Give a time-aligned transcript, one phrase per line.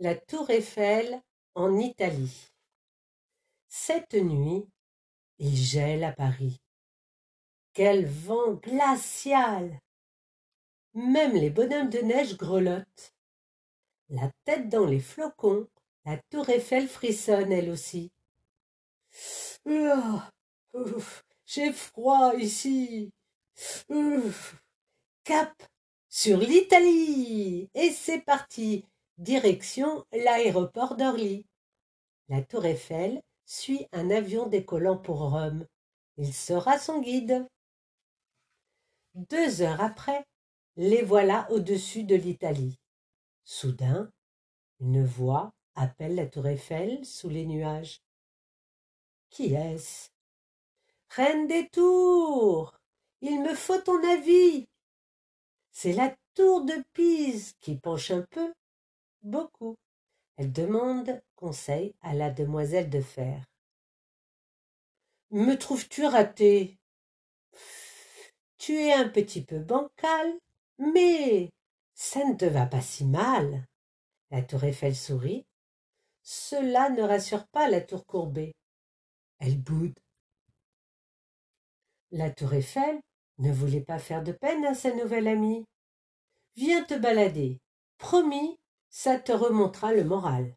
[0.00, 1.22] La tour Eiffel
[1.54, 2.50] en Italie.
[3.68, 4.66] Cette nuit,
[5.38, 6.60] il gèle à Paris.
[7.72, 9.78] Quel vent glacial
[10.94, 13.14] Même les bonhommes de neige grelottent.
[14.08, 15.68] La tête dans les flocons,
[16.04, 18.10] la tour Eiffel frissonne elle aussi.
[21.46, 23.12] J'ai froid ici.
[25.22, 25.62] cap
[26.08, 27.70] sur l'Italie.
[27.74, 28.84] Et c'est parti.
[29.18, 31.46] Direction l'aéroport d'Orly.
[32.28, 35.66] La tour Eiffel suit un avion décollant pour Rome.
[36.16, 37.46] Il sera son guide.
[39.14, 40.26] Deux heures après,
[40.74, 42.80] les voilà au-dessus de l'Italie.
[43.44, 44.10] Soudain,
[44.80, 48.02] une voix appelle la tour Eiffel sous les nuages.
[49.30, 50.10] Qui est-ce?
[51.10, 52.74] Reine des tours
[53.20, 54.66] Il me faut ton avis
[55.70, 58.52] C'est la tour de Pise qui penche un peu
[59.24, 59.76] beaucoup.
[60.36, 63.44] Elle demande conseil à la demoiselle de fer.
[65.30, 66.78] Me trouves-tu raté
[68.58, 70.38] Tu es un petit peu bancal,
[70.78, 71.50] mais
[71.94, 73.66] ça ne te va pas si mal.
[74.30, 75.46] La tour Eiffel sourit.
[76.22, 78.54] Cela ne rassure pas la tour courbée.
[79.38, 79.98] Elle boude.
[82.10, 83.00] La tour Eiffel
[83.38, 85.64] ne voulait pas faire de peine à sa nouvelle amie.
[86.56, 87.60] Viens te balader.
[87.98, 88.58] Promis,
[88.96, 90.54] ça te remontera le moral.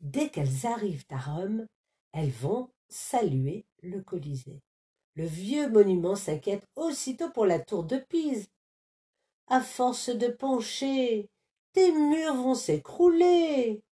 [0.00, 1.66] Dès qu'elles arrivent à Rome,
[2.12, 4.62] elles vont saluer le Colisée.
[5.16, 8.48] Le vieux monument s'inquiète aussitôt pour la tour de Pise.
[9.48, 11.28] À force de pencher,
[11.74, 13.82] tes murs vont s'écrouler.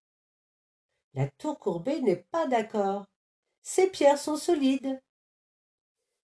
[1.13, 3.05] La tour courbée n'est pas d'accord.
[3.61, 4.99] Ses pierres sont solides.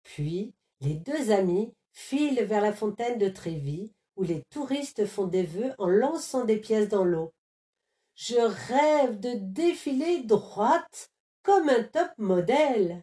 [0.04, 5.46] Puis les deux amis filent vers la fontaine de Trévis où les touristes font des
[5.46, 7.34] vœux en lançant des pièces dans l'eau.
[8.16, 11.10] Je rêve de défiler droite
[11.44, 13.02] comme un top modèle.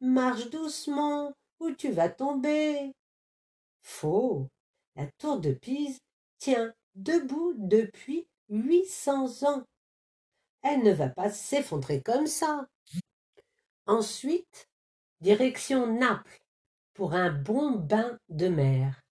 [0.00, 2.92] Marche doucement ou tu vas tomber.
[3.82, 4.48] Faux.
[4.96, 5.98] La tour de Pise
[6.38, 9.64] tient debout depuis huit cents ans.
[10.62, 12.66] Elle ne va pas s'effondrer comme ça.
[13.86, 14.68] Ensuite,
[15.20, 16.40] direction Naples
[16.94, 19.03] pour un bon bain de mer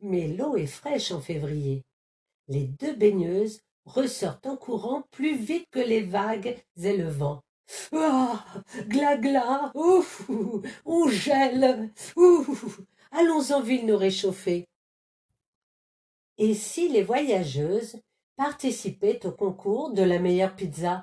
[0.00, 1.84] mais l'eau est fraîche en février.
[2.48, 7.42] Les deux baigneuses ressortent en courant plus vite que les vagues et le vent.
[7.92, 8.44] Ah,
[8.86, 10.28] gla gla, ouf,
[10.84, 12.80] on gèle, ouf,
[13.10, 14.68] allons en ville nous réchauffer.
[16.38, 18.00] Et si les voyageuses
[18.36, 21.02] participaient au concours de la meilleure pizza?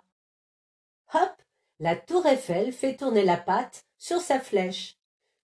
[1.14, 1.32] Hop,
[1.80, 4.96] la tour Eiffel fait tourner la pâte sur sa flèche.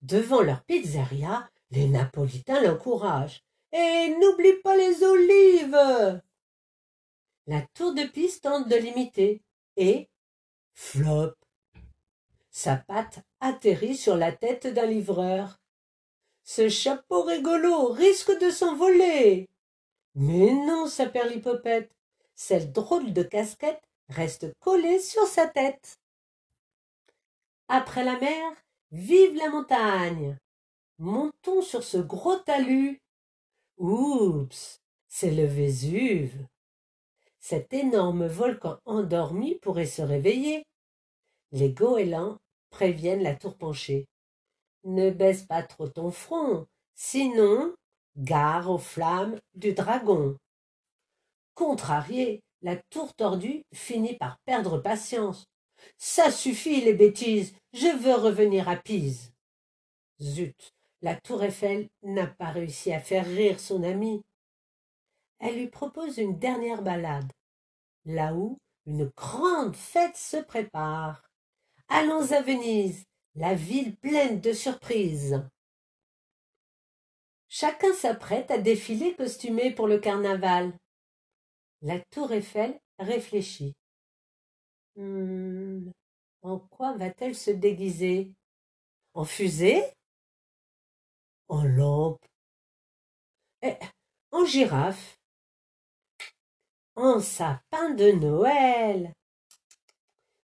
[0.02, 3.44] Devant leur pizzeria, les Napolitains l'encouragent.
[3.72, 6.22] Et n'oublie pas les olives.
[7.46, 9.44] La tour de Pise tente de l'imiter.
[9.78, 10.10] Et
[10.74, 11.36] flop.
[12.50, 15.60] Sa patte atterrit sur la tête d'un livreur.
[16.44, 19.48] Ce chapeau rigolo risque de s'envoler.
[20.16, 21.92] Mais non, sa perlipopette.
[22.34, 26.00] Cette drôle de casquette reste collée sur sa tête.
[27.68, 28.52] Après la mer,
[28.92, 30.40] vive la montagne.
[31.00, 33.02] Montons sur ce gros talus.
[33.78, 36.46] Oups, c'est le Vésuve.
[37.40, 40.66] Cet énorme volcan endormi pourrait se réveiller.
[41.54, 42.38] Les goélands
[42.70, 44.08] préviennent la tour penchée.
[44.84, 47.74] Ne baisse pas trop ton front, sinon
[48.18, 50.36] gare aux flammes du dragon.
[51.56, 55.46] Contrariée, la tour tordue finit par perdre patience.
[55.98, 59.32] Ça suffit les bêtises, je veux revenir à Pise.
[60.22, 64.22] Zut, la tour Eiffel n'a pas réussi à faire rire son amie.
[65.40, 67.32] Elle lui propose une dernière balade,
[68.06, 71.24] là où une grande fête se prépare.
[71.88, 73.06] Allons à Venise,
[73.36, 75.42] la ville pleine de surprises.
[77.48, 80.78] Chacun s'apprête à défiler costumé pour le carnaval.
[81.82, 83.74] La tour Eiffel réfléchit.
[84.98, 85.92] Hum,
[86.42, 88.34] en quoi va-t-elle se déguiser?
[89.14, 89.84] En fusée?
[91.50, 92.26] En lampe,
[93.62, 93.78] eh,
[94.32, 95.20] en girafe,
[96.96, 99.14] en sapin de Noël.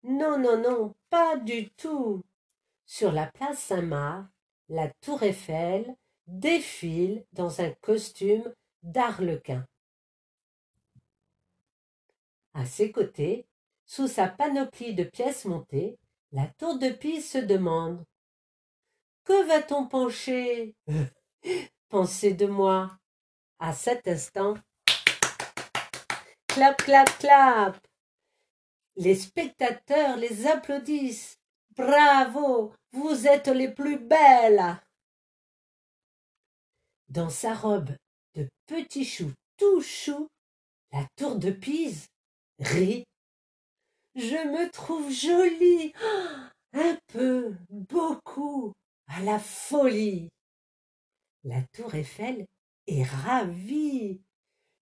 [0.03, 2.23] Non, non, non, pas du tout.
[2.87, 4.29] Sur la place Saint-Marc,
[4.69, 5.95] la tour Eiffel
[6.27, 9.67] défile dans un costume d'arlequin.
[12.55, 13.47] À ses côtés,
[13.87, 15.99] sous sa panoplie de pièces montées,
[16.33, 18.05] la tour de Pise se demande
[19.25, 20.75] que va-t-on pencher?
[21.89, 22.97] Pensez de moi.
[23.59, 24.55] À cet instant,
[26.49, 27.87] Clap, clap, clap.
[28.97, 31.39] Les spectateurs les applaudissent.
[31.77, 34.77] Bravo, vous êtes les plus belles.
[37.09, 37.91] Dans sa robe
[38.35, 40.29] de petit chou tout chou,
[40.91, 42.09] la tour de Pise
[42.59, 43.05] rit.
[44.17, 45.93] Je me trouve jolie,
[46.73, 48.73] un peu, beaucoup,
[49.11, 50.31] à la folie.
[51.45, 52.47] La tour Eiffel
[52.87, 54.21] est ravie.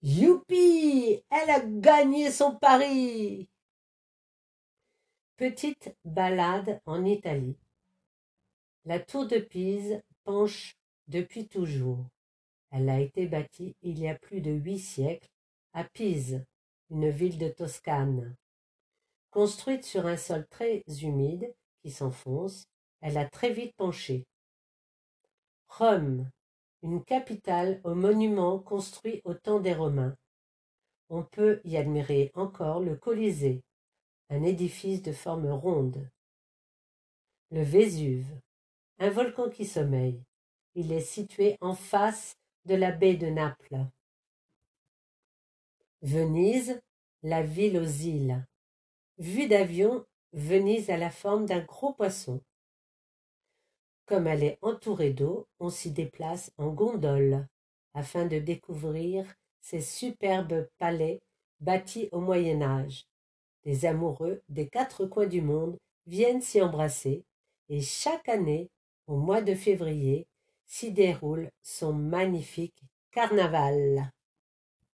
[0.03, 3.49] Youpi Elle a gagné son pari
[5.37, 7.57] Petite balade en Italie.
[8.85, 10.77] La tour de Pise penche
[11.07, 12.05] depuis toujours.
[12.71, 15.29] Elle a été bâtie il y a plus de huit siècles
[15.73, 16.45] à Pise,
[16.91, 18.37] une ville de Toscane.
[19.31, 22.69] Construite sur un sol très humide qui s'enfonce,
[23.01, 24.27] elle a très vite penché.
[25.69, 26.31] Rome,
[26.83, 30.17] une capitale aux monuments construits au temps des Romains.
[31.09, 33.63] On peut y admirer encore le Colisée,
[34.31, 36.11] un édifice de forme ronde.
[37.51, 38.41] Le Vésuve,
[38.99, 40.23] un volcan qui sommeille.
[40.75, 42.37] Il est situé en face
[42.67, 43.87] de la baie de Naples.
[46.03, 46.81] Venise,
[47.23, 48.47] la ville aux îles.
[49.17, 52.41] Vue d'avion, Venise a la forme d'un gros poisson.
[54.09, 57.47] Comme elle est entourée d'eau, on s'y déplace en gondole
[57.93, 59.27] afin de découvrir
[59.61, 61.21] ces superbes palais
[61.61, 63.07] bâtis au Moyen Âge.
[63.67, 65.77] Les amoureux des quatre coins du monde
[66.07, 67.23] viennent s'y embrasser
[67.69, 68.71] et chaque année,
[69.07, 70.27] au mois de février,
[70.65, 74.11] s'y déroule son magnifique carnaval.